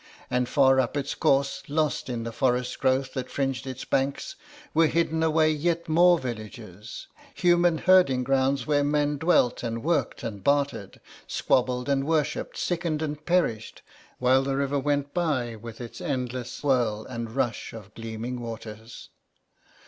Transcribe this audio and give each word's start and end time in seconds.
And 0.31 0.49
far 0.49 0.79
up 0.79 0.97
its 0.97 1.13
course, 1.13 1.61
lost 1.67 2.09
in 2.09 2.23
the 2.23 2.31
forest 2.31 2.79
growth 2.79 3.13
that 3.13 3.29
fringed 3.29 3.67
its 3.67 3.85
banks, 3.85 4.35
were 4.73 4.87
hidden 4.87 5.21
away 5.21 5.51
yet 5.51 5.87
more 5.87 6.17
villages, 6.17 7.05
human 7.35 7.77
herding 7.77 8.23
grounds 8.23 8.65
where 8.65 8.83
men 8.83 9.19
dwelt 9.19 9.61
and 9.61 9.83
worked 9.83 10.23
and 10.23 10.43
bartered, 10.43 10.99
squabbled 11.27 11.87
and 11.87 12.07
worshipped, 12.07 12.57
sickened 12.57 13.03
and 13.03 13.27
perished, 13.27 13.83
while 14.17 14.41
the 14.41 14.57
river 14.57 14.79
went 14.79 15.13
by 15.13 15.55
with 15.55 15.79
its 15.79 16.01
endless 16.01 16.51
swirl 16.51 17.05
and 17.05 17.35
rush 17.35 17.71
of 17.71 17.93
gleaming 17.93 18.39
waters. 18.41 19.09